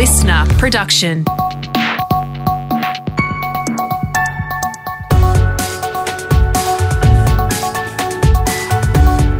[0.00, 1.24] listener production.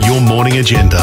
[0.04, 1.00] Your morning agenda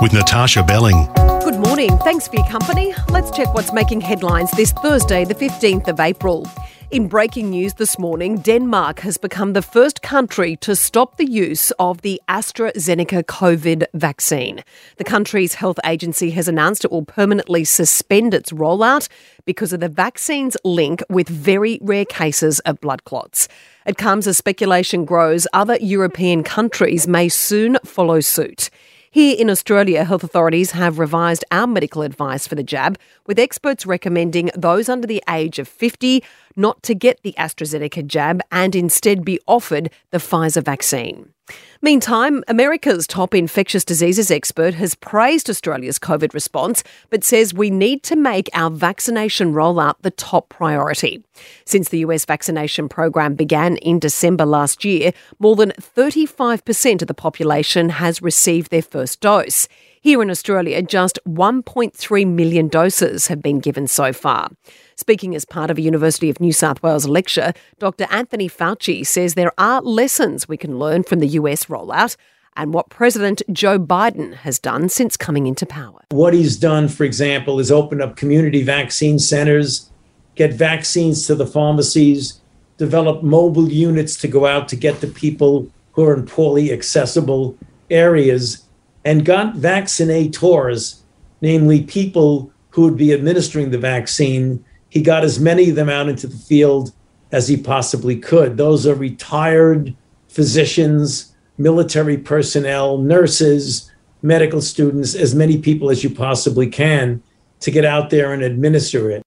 [0.00, 1.08] with Natasha Belling.
[1.42, 1.98] Good morning.
[2.04, 2.94] Thanks for your company.
[3.08, 6.46] Let's check what's making headlines this Thursday, the 15th of April.
[6.90, 11.70] In breaking news this morning, Denmark has become the first country to stop the use
[11.72, 14.64] of the AstraZeneca COVID vaccine.
[14.96, 19.06] The country's health agency has announced it will permanently suspend its rollout
[19.44, 23.48] because of the vaccine's link with very rare cases of blood clots.
[23.84, 28.70] It comes as speculation grows other European countries may soon follow suit.
[29.10, 32.98] Here in Australia, health authorities have revised our medical advice for the jab,
[33.28, 36.24] with experts recommending those under the age of 50
[36.56, 41.32] not to get the AstraZeneca jab and instead be offered the Pfizer vaccine.
[41.80, 48.02] Meantime, America's top infectious diseases expert has praised Australia's COVID response, but says we need
[48.02, 51.22] to make our vaccination rollout the top priority.
[51.64, 57.14] Since the US vaccination program began in December last year, more than 35% of the
[57.14, 59.68] population has received their first dose.
[60.00, 64.48] Here in Australia, just 1.3 million doses have been given so far.
[64.94, 68.06] Speaking as part of a University of New South Wales lecture, Dr.
[68.10, 72.16] Anthony Fauci says there are lessons we can learn from the US rollout
[72.56, 76.00] and what President Joe Biden has done since coming into power.
[76.10, 79.90] What he's done, for example, is open up community vaccine centers,
[80.36, 82.40] get vaccines to the pharmacies,
[82.76, 87.56] develop mobile units to go out to get to people who are in poorly accessible
[87.90, 88.67] areas,
[89.08, 91.00] and got vaccinators,
[91.40, 94.62] namely people who would be administering the vaccine.
[94.90, 96.92] He got as many of them out into the field
[97.32, 98.58] as he possibly could.
[98.58, 99.96] Those are retired
[100.28, 107.22] physicians, military personnel, nurses, medical students, as many people as you possibly can
[107.60, 109.22] to get out there and administer it.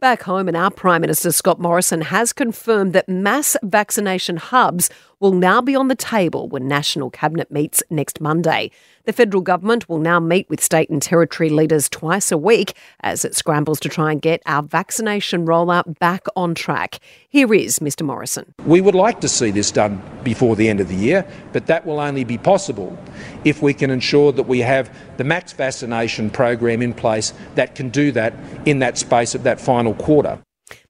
[0.00, 4.90] Back home, and our Prime Minister Scott Morrison has confirmed that mass vaccination hubs
[5.22, 8.72] will now be on the table when National Cabinet meets next Monday.
[9.04, 13.24] The federal government will now meet with state and territory leaders twice a week as
[13.24, 16.98] it scrambles to try and get our vaccination rollout back on track.
[17.28, 18.52] Here is Mr Morrison.
[18.66, 21.86] We would like to see this done before the end of the year, but that
[21.86, 22.98] will only be possible
[23.44, 27.90] if we can ensure that we have the max vaccination program in place that can
[27.90, 28.34] do that
[28.66, 30.40] in that space of that final quarter.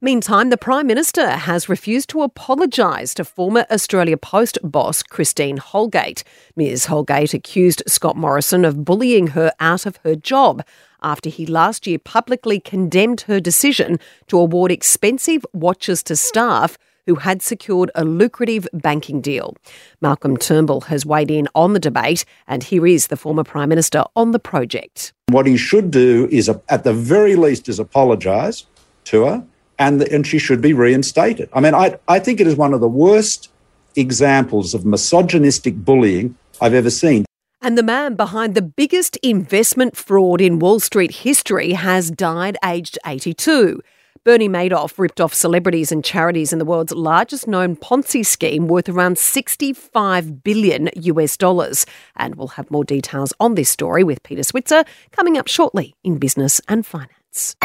[0.00, 6.24] Meantime, the Prime Minister has refused to apologise to former Australia Post boss Christine Holgate.
[6.56, 10.64] Ms Holgate accused Scott Morrison of bullying her out of her job
[11.02, 13.98] after he last year publicly condemned her decision
[14.28, 19.56] to award expensive watches to staff who had secured a lucrative banking deal.
[20.00, 24.04] Malcolm Turnbull has weighed in on the debate, and here is the former Prime Minister
[24.14, 25.12] on the project.
[25.28, 28.66] What he should do is, at the very least, is apologise
[29.04, 29.44] to her
[29.82, 31.48] and, the, and she should be reinstated.
[31.52, 33.50] I mean, I, I think it is one of the worst
[33.96, 37.24] examples of misogynistic bullying I've ever seen.
[37.60, 42.98] And the man behind the biggest investment fraud in Wall Street history has died aged
[43.04, 43.80] 82.
[44.24, 48.88] Bernie Madoff ripped off celebrities and charities in the world's largest known Ponzi scheme worth
[48.88, 51.86] around 65 billion US dollars.
[52.16, 56.18] And we'll have more details on this story with Peter Switzer coming up shortly in
[56.18, 57.56] Business and Finance.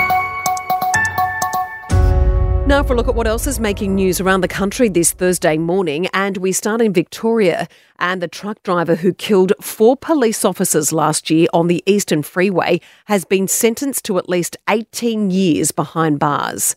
[2.67, 5.57] Now, for a look at what else is making news around the country this Thursday
[5.57, 7.69] morning, and we start in Victoria.
[7.97, 12.81] And the truck driver who killed four police officers last year on the Eastern Freeway
[13.05, 16.75] has been sentenced to at least 18 years behind bars.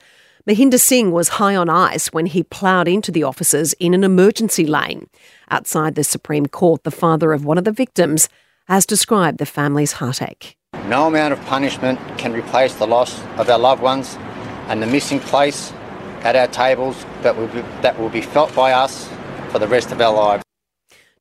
[0.48, 4.68] Mahinder Singh was high on ice when he ploughed into the officers in an emergency
[4.68, 5.08] lane.
[5.50, 8.28] Outside the Supreme Court, the father of one of the victims
[8.68, 10.56] has described the family's heartache.
[10.86, 14.16] No amount of punishment can replace the loss of our loved ones
[14.68, 15.72] and the missing place
[16.22, 19.08] at our tables that will be, that will be felt by us
[19.50, 20.44] for the rest of our lives.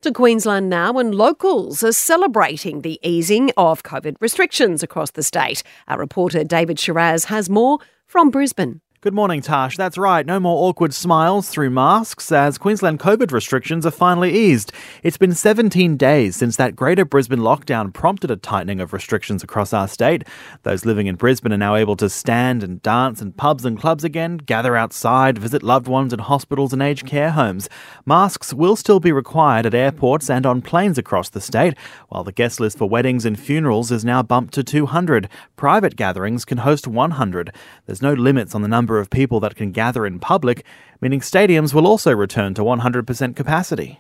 [0.01, 5.61] To Queensland now, and locals are celebrating the easing of COVID restrictions across the state.
[5.89, 8.79] Our reporter David Shiraz has more from Brisbane.
[9.01, 9.77] Good morning, Tash.
[9.77, 10.25] That's right.
[10.25, 14.73] No more awkward smiles through masks as Queensland COVID restrictions are finally eased.
[15.03, 19.71] It's been 17 days since that Greater Brisbane lockdown prompted a tightening of restrictions across
[19.71, 20.25] our state.
[20.63, 24.03] Those living in Brisbane are now able to stand and dance in pubs and clubs
[24.03, 27.69] again, gather outside, visit loved ones in hospitals and aged care homes.
[28.05, 31.73] Masks will still be required at airports and on planes across the state,
[32.09, 35.29] while the guest list for weddings and funerals is now bumped to 200.
[35.55, 37.55] Private gatherings can host 100.
[37.85, 40.65] There's no limits on the number number of people that can gather in public,
[40.99, 43.99] meaning stadiums will also return to 100% capacity.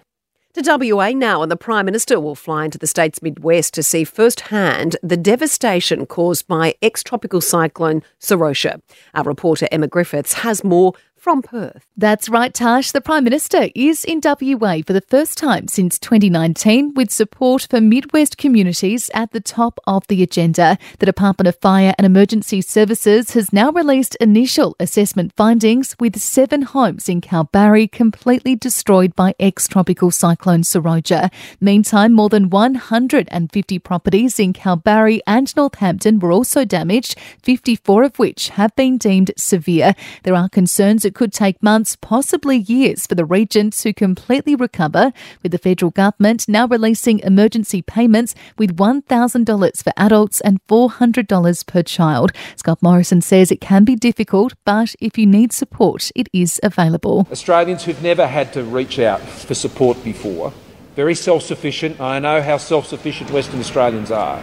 [0.55, 4.03] To WA now, and the Prime Minister will fly into the state's Midwest to see
[4.03, 8.81] firsthand the devastation caused by ex tropical cyclone Seroja.
[9.13, 10.93] Our reporter Emma Griffiths has more
[11.29, 11.85] from Perth.
[11.95, 12.91] That's right, Tash.
[12.91, 17.79] The Prime Minister is in WA for the first time since 2019 with support for
[17.79, 20.79] Midwest communities at the top of the agenda.
[20.97, 26.63] The Department of Fire and Emergency Services has now released initial assessment findings with seven
[26.63, 31.31] homes in Kalbarri completely destroyed by ex tropical cyclone Seroja.
[31.61, 38.49] Meantime, more than 150 properties in Kalbarri and Northampton were also damaged, 54 of which
[38.49, 39.93] have been deemed severe.
[40.23, 45.11] There are concerns it could take months, possibly years, for the region to completely recover,
[45.43, 51.83] with the federal government now releasing emergency payments with $1,000 for adults and $400 per
[51.83, 52.31] child.
[52.55, 57.27] Scott Morrison says it can be difficult, but if you need support, it is available.
[57.29, 60.53] Australians who've never had to reach out for support before,
[60.95, 64.41] very self sufficient, I know how self sufficient Western Australians are,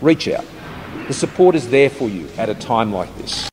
[0.00, 0.44] reach out.
[1.06, 3.48] The support is there for you at a time like this.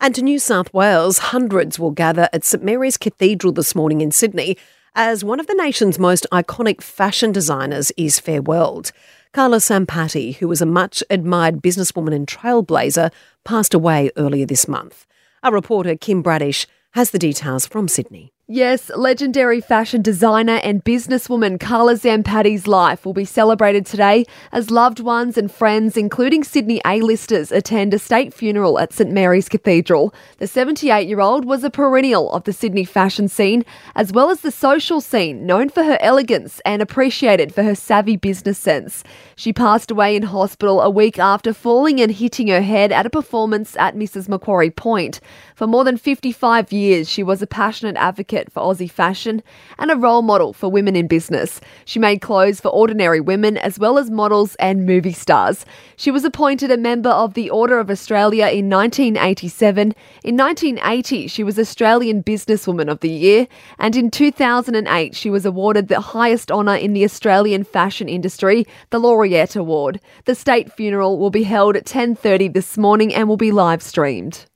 [0.00, 4.12] And to New South Wales, hundreds will gather at St Mary's Cathedral this morning in
[4.12, 4.56] Sydney
[4.94, 8.92] as one of the nation's most iconic fashion designers is farewelled.
[9.32, 13.10] Carla Zampatti, who was a much admired businesswoman and trailblazer,
[13.44, 15.04] passed away earlier this month.
[15.42, 18.32] Our reporter Kim Bradish has the details from Sydney.
[18.50, 25.00] Yes, legendary fashion designer and businesswoman Carla Zampatti's life will be celebrated today as loved
[25.00, 30.14] ones and friends, including Sydney A-listers, attend a state funeral at St Mary's Cathedral.
[30.38, 35.02] The 78-year-old was a perennial of the Sydney fashion scene, as well as the social
[35.02, 39.04] scene, known for her elegance and appreciated for her savvy business sense.
[39.36, 43.10] She passed away in hospital a week after falling and hitting her head at a
[43.10, 45.20] performance at Mrs Macquarie Point.
[45.58, 49.42] For more than 55 years, she was a passionate advocate for Aussie fashion
[49.76, 51.60] and a role model for women in business.
[51.84, 55.66] She made clothes for ordinary women as well as models and movie stars.
[55.96, 59.96] She was appointed a member of the Order of Australia in 1987.
[60.22, 63.48] In 1980, she was Australian Businesswoman of the Year,
[63.80, 69.00] and in 2008, she was awarded the highest honour in the Australian fashion industry, the
[69.00, 69.98] Laureate Award.
[70.24, 74.47] The state funeral will be held at 10:30 this morning and will be live streamed.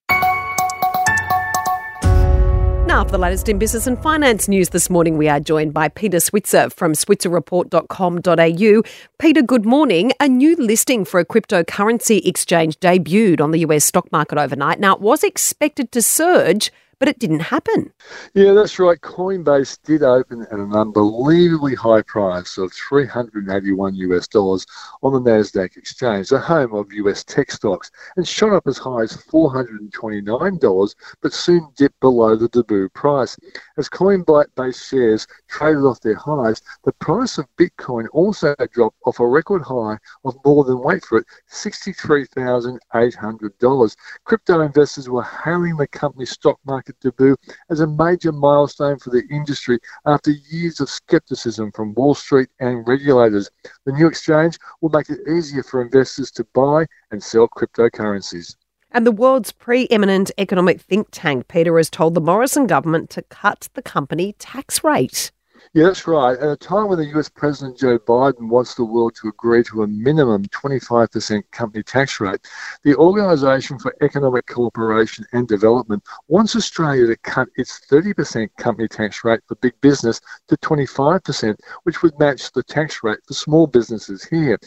[2.92, 5.88] Now, for the latest in business and finance news this morning, we are joined by
[5.88, 8.82] Peter Switzer from switzerreport.com.au.
[9.18, 10.12] Peter, good morning.
[10.20, 14.78] A new listing for a cryptocurrency exchange debuted on the US stock market overnight.
[14.78, 16.70] Now, it was expected to surge
[17.02, 17.92] but it didn't happen.
[18.32, 19.00] Yeah, that's right.
[19.00, 24.64] Coinbase did open at an unbelievably high price of 381 US dollars
[25.02, 29.02] on the Nasdaq exchange, the home of US tech stocks, and shot up as high
[29.02, 33.36] as 429 dollars, but soon dipped below the debut price.
[33.76, 39.26] As Coinbase shares traded off their highs, the price of Bitcoin also dropped off a
[39.26, 43.96] record high of more than wait for it, $63,800.
[44.22, 47.36] Crypto investors were hailing the company's stock market market debut
[47.70, 52.86] as a major milestone for the industry after years of skepticism from Wall Street and
[52.86, 53.50] regulators.
[53.86, 58.56] The new exchange will make it easier for investors to buy and sell cryptocurrencies.
[58.90, 63.68] And the world's preeminent economic think tank, Peter, has told the Morrison government to cut
[63.74, 65.32] the company tax rate.
[65.74, 66.38] Yeah, that's right.
[66.38, 69.84] At a time when the US President Joe Biden wants the world to agree to
[69.84, 72.40] a minimum 25% company tax rate,
[72.82, 79.24] the Organisation for Economic Cooperation and Development wants Australia to cut its 30% company tax
[79.24, 84.24] rate for big business to 25%, which would match the tax rate for small businesses
[84.24, 84.58] here.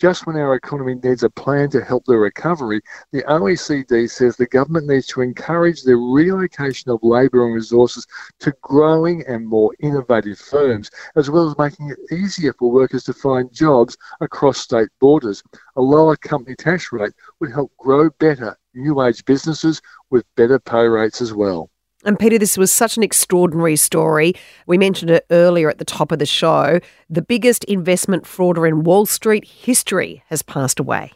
[0.00, 2.80] Just when our economy needs a plan to help the recovery,
[3.12, 8.06] the OECD says the government needs to encourage the relocation of labour and resources
[8.40, 13.12] to growing and more innovative firms, as well as making it easier for workers to
[13.12, 15.42] find jobs across state borders.
[15.76, 20.86] A lower company tax rate would help grow better new age businesses with better pay
[20.86, 21.70] rates as well.
[22.04, 24.34] And Peter, this was such an extraordinary story.
[24.66, 26.80] We mentioned it earlier at the top of the show.
[27.08, 31.12] The biggest investment frauder in Wall Street history has passed away.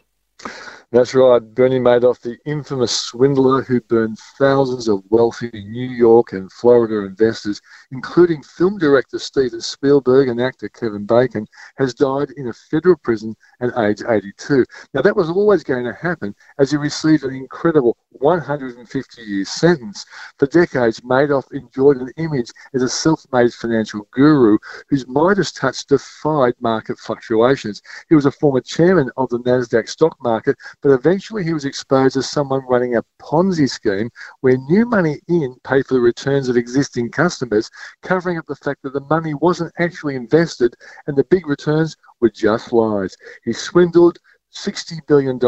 [0.91, 1.39] That's right.
[1.39, 7.61] Bernie Madoff, the infamous swindler who burned thousands of wealthy New York and Florida investors,
[7.91, 11.45] including film director Steven Spielberg and actor Kevin Bacon,
[11.77, 14.65] has died in a federal prison at age 82.
[14.95, 20.05] Now, that was always going to happen as he received an incredible 150 year sentence.
[20.37, 24.57] For decades, Madoff enjoyed an image as a self made financial guru
[24.89, 27.81] whose Midas touch defied market fluctuations.
[28.07, 32.17] He was a former chairman of the NASDAQ stock market but eventually he was exposed
[32.17, 34.09] as someone running a Ponzi scheme
[34.41, 37.69] where new money in paid for the returns of existing customers,
[38.01, 40.75] covering up the fact that the money wasn't actually invested
[41.07, 43.15] and the big returns were just lies.
[43.43, 44.19] He swindled
[44.53, 45.39] $60 billion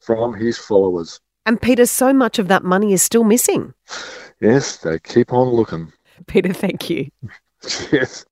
[0.00, 1.20] from his followers.
[1.50, 3.74] And Peter, so much of that money is still missing.
[4.40, 5.92] Yes, they keep on looking.
[6.28, 7.10] Peter, thank you.
[7.90, 8.24] yes.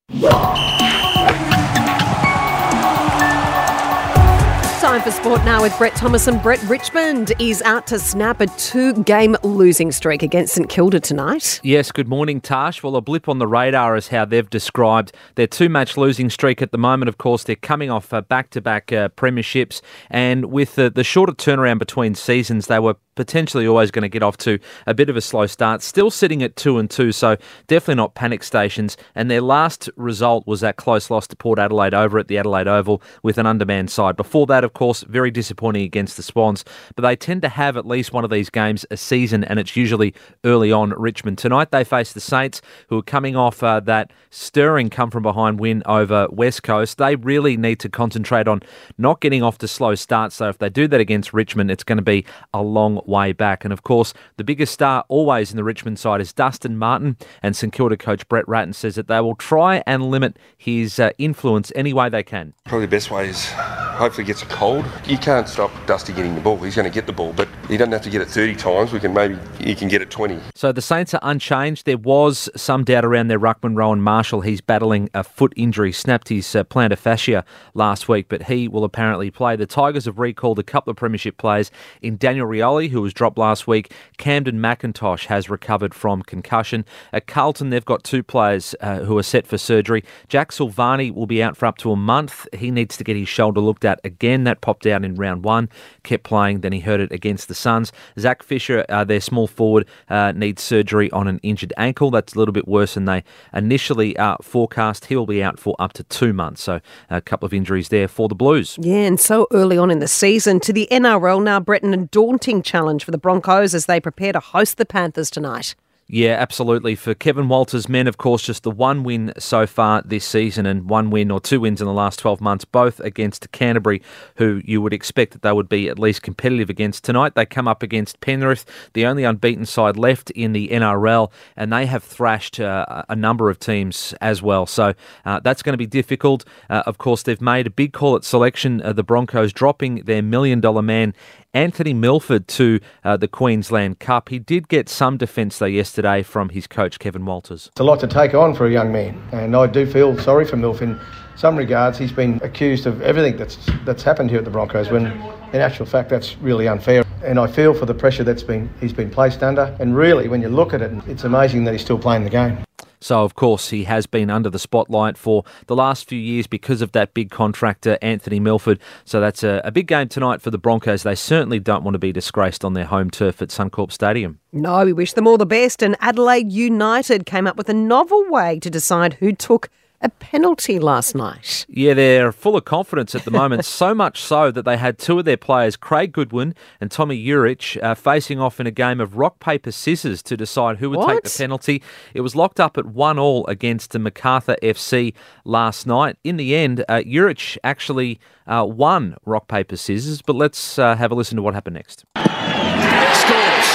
[4.80, 8.46] Time for sport now with Brett Thomas and Brett Richmond is out to snap a
[8.46, 11.60] two game losing streak against St Kilda tonight.
[11.64, 12.84] Yes, good morning, Tash.
[12.84, 16.62] Well, a blip on the radar is how they've described their two match losing streak
[16.62, 17.08] at the moment.
[17.08, 21.80] Of course, they're coming off back to back premierships, and with the, the shorter turnaround
[21.80, 25.20] between seasons, they were potentially always going to get off to a bit of a
[25.20, 25.82] slow start.
[25.82, 28.96] Still sitting at two and two, so definitely not panic stations.
[29.16, 32.68] And their last result was that close loss to Port Adelaide over at the Adelaide
[32.68, 34.14] Oval with an undermanned side.
[34.14, 36.64] Before that, of course, very disappointing against the Swans.
[36.94, 39.74] But they tend to have at least one of these games a season, and it's
[39.74, 41.38] usually early on Richmond.
[41.38, 45.58] Tonight they face the Saints, who are coming off uh, that stirring come from behind
[45.58, 46.98] win over West Coast.
[46.98, 48.62] They really need to concentrate on
[48.96, 50.36] not getting off to slow starts.
[50.36, 53.64] So if they do that against Richmond, it's going to be a long way back.
[53.64, 57.56] And of course, the biggest star always in the Richmond side is Dustin Martin, and
[57.56, 61.72] St Kilda coach Brett Ratten says that they will try and limit his uh, influence
[61.74, 62.54] any way they can.
[62.66, 64.84] Probably the best way is hopefully gets a cold.
[65.06, 66.56] You can't stop Dusty getting the ball.
[66.58, 68.92] He's going to get the ball, but he doesn't have to get it 30 times.
[68.92, 70.40] We can maybe he can get it 20.
[70.54, 71.84] So the Saints are unchanged.
[71.84, 74.40] There was some doubt around their ruckman Rowan Marshall.
[74.40, 77.44] He's battling a foot injury, snapped his uh, plantar fascia
[77.74, 79.54] last week, but he will apparently play.
[79.56, 81.70] The Tigers have recalled a couple of premiership players
[82.00, 83.92] in Daniel Rioli, who was dropped last week.
[84.18, 86.86] Kamdyn McIntosh has recovered from concussion.
[87.12, 90.02] At Carlton, they've got two players uh, who are set for surgery.
[90.28, 92.46] Jack Silvagni will be out for up to a month.
[92.54, 94.44] He needs to get his shoulder looked at again.
[94.44, 95.68] That popped out in round one,
[96.02, 97.92] kept playing, then he hurt it against the Suns.
[98.18, 102.10] Zach Fisher, uh, their small forward, uh, needs surgery on an injured ankle.
[102.10, 105.06] That's a little bit worse than they initially uh, forecast.
[105.06, 106.62] He will be out for up to two months.
[106.62, 108.78] So a couple of injuries there for the Blues.
[108.80, 112.62] Yeah, and so early on in the season to the NRL now, Breton, a daunting
[112.62, 115.74] challenge for the Broncos as they prepare to host the Panthers tonight.
[116.10, 116.94] Yeah, absolutely.
[116.94, 120.88] For Kevin Walters' men, of course, just the one win so far this season and
[120.88, 124.00] one win or two wins in the last 12 months, both against Canterbury,
[124.36, 127.04] who you would expect that they would be at least competitive against.
[127.04, 131.70] Tonight, they come up against Penrith, the only unbeaten side left in the NRL, and
[131.70, 134.64] they have thrashed uh, a number of teams as well.
[134.64, 134.94] So
[135.26, 136.46] uh, that's going to be difficult.
[136.70, 140.62] Uh, of course, they've made a big call at selection, the Broncos dropping their million
[140.62, 141.12] dollar man
[141.54, 144.28] Anthony Milford to uh, the Queensland Cup.
[144.28, 147.68] He did get some defence though yesterday from his coach Kevin Walters.
[147.72, 150.44] It's a lot to take on for a young man, and I do feel sorry
[150.44, 150.90] for Milford.
[150.90, 151.00] In
[151.36, 154.90] some regards, he's been accused of everything that's that's happened here at the Broncos.
[154.90, 155.06] When
[155.52, 157.04] in actual fact, that's really unfair.
[157.24, 159.74] And I feel for the pressure that's been he's been placed under.
[159.80, 162.62] And really, when you look at it, it's amazing that he's still playing the game.
[163.00, 166.82] So, of course, he has been under the spotlight for the last few years because
[166.82, 168.80] of that big contractor, Anthony Milford.
[169.04, 171.02] So, that's a, a, big game tonight for the Broncos.
[171.02, 174.40] They certainly don't want to be disgraced on their home turf at Suncorp Stadium.
[174.52, 175.82] No, we wish them all the best.
[175.82, 179.68] And Adelaide United came up with a novel way to decide who took
[180.00, 181.66] a penalty last night.
[181.68, 185.18] Yeah, they're full of confidence at the moment, so much so that they had two
[185.18, 189.16] of their players, Craig Goodwin and Tomi Juric, uh, facing off in a game of
[189.16, 191.08] rock, paper, scissors to decide who would what?
[191.08, 191.82] take the penalty.
[192.14, 195.14] It was locked up at one all against the Macarthur FC
[195.44, 196.16] last night.
[196.22, 201.10] In the end, uh, Juric actually uh, won rock, paper, scissors, but let's uh, have
[201.10, 202.04] a listen to what happened next.
[202.16, 203.68] Scores.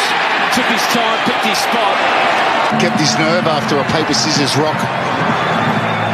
[0.55, 1.97] Took his time, picked his spot.
[2.79, 5.62] Kept his nerve after a paper, scissors, rock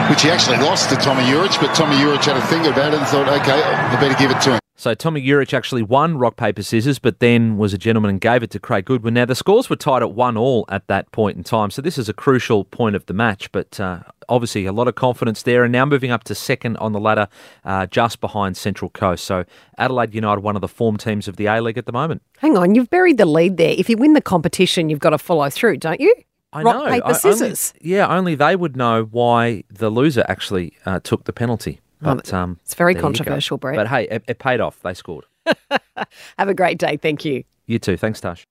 [0.09, 2.99] which he actually lost to Tomi Juric, but Tomi Juric had a think about it
[2.99, 4.59] and thought, okay, I better give it to him.
[4.79, 8.43] So Tomi Juric actually won rock paper scissors, but then was a gentleman and gave
[8.43, 9.13] it to Craig Goodwin.
[9.13, 11.97] Now the scores were tied at one all at that point in time, so this
[11.97, 13.51] is a crucial point of the match.
[13.51, 16.93] But uh, obviously a lot of confidence there, and now moving up to second on
[16.93, 17.27] the ladder,
[17.65, 19.25] uh, just behind Central Coast.
[19.25, 19.43] So
[19.77, 22.21] Adelaide United, one of the form teams of the A League at the moment.
[22.37, 23.75] Hang on, you've buried the lead there.
[23.77, 26.15] If you win the competition, you've got to follow through, don't you?
[26.51, 26.85] I Rock, know.
[26.89, 27.73] paper, I- scissors.
[27.81, 31.79] only, yeah, only they would know why the loser actually uh, took the penalty.
[32.01, 33.07] But um, it's very there you go.
[33.07, 33.75] controversial, Brett.
[33.75, 34.79] But hey, it, it paid off.
[34.81, 35.25] They scored.
[36.37, 36.95] Have a great day.
[36.97, 37.43] Thank you.
[37.65, 37.97] You too.
[37.97, 38.47] Thanks, Tash.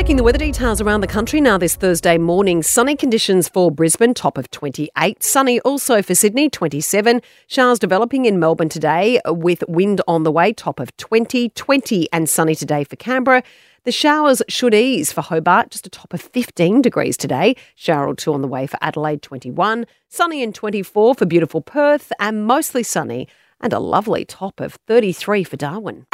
[0.00, 2.62] Checking the weather details around the country now this Thursday morning.
[2.62, 5.22] Sunny conditions for Brisbane, top of 28.
[5.22, 7.20] Sunny also for Sydney, 27.
[7.48, 11.50] Showers developing in Melbourne today with wind on the way, top of 20.
[11.50, 13.42] 20 and sunny today for Canberra.
[13.84, 17.54] The showers should ease for Hobart, just a top of 15 degrees today.
[17.74, 19.84] Shower or two on the way for Adelaide, 21.
[20.08, 23.28] Sunny and 24 for beautiful Perth, and mostly sunny
[23.60, 26.06] and a lovely top of 33 for Darwin.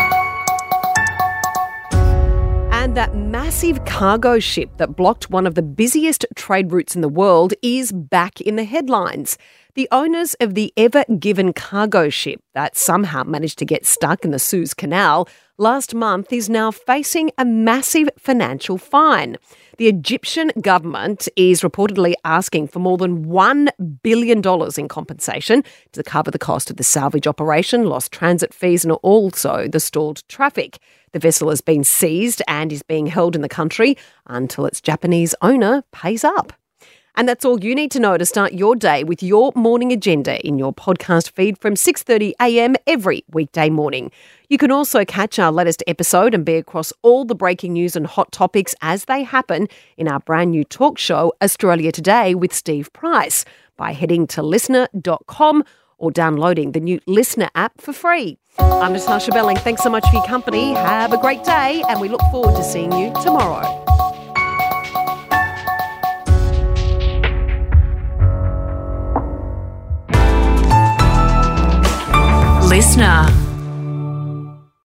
[2.87, 7.09] And that massive cargo ship that blocked one of the busiest trade routes in the
[7.09, 9.37] world is back in the headlines.
[9.77, 14.31] The owners of the Ever Given cargo ship that somehow managed to get stuck in
[14.31, 15.29] the Suez Canal
[15.59, 19.37] last month is now facing a massive financial fine.
[19.77, 23.69] The Egyptian government is reportedly asking for more than $1
[24.03, 24.41] billion
[24.79, 29.69] in compensation to cover the cost of the salvage operation, lost transit fees, and also
[29.69, 30.79] the stalled traffic.
[31.13, 35.35] The vessel has been seized and is being held in the country until its Japanese
[35.43, 36.55] owner pays up.
[37.17, 40.39] And that's all you need to know to start your day with your morning agenda
[40.47, 42.77] in your podcast feed from 6:30 a.m.
[42.87, 44.11] every weekday morning.
[44.49, 48.07] You can also catch our latest episode and be across all the breaking news and
[48.07, 52.93] hot topics as they happen in our brand new talk show Australia Today with Steve
[52.93, 53.45] Price
[53.77, 55.65] by heading to listener.com
[55.99, 58.39] or downloading the new Listener app for free.
[58.59, 59.57] I'm Natasha Belling.
[59.57, 60.75] Thanks so much for your company.
[60.75, 63.85] Have a great day and we look forward to seeing you tomorrow.
[72.77, 73.46] Listener.